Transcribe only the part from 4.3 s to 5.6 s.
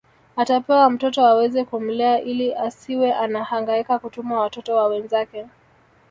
watoto wa wenzake